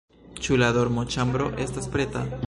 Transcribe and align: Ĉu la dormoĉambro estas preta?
Ĉu 0.45 0.55
la 0.61 0.69
dormoĉambro 0.77 1.49
estas 1.67 1.91
preta? 1.97 2.25